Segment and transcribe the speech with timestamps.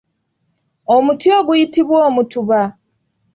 [0.95, 2.61] Omuti oguyitibwa omutuba.